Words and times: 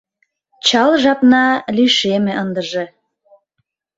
Чал 0.67 0.91
жапна 1.03 1.41
лишеме 1.79 2.33
ындыже. 2.43 2.85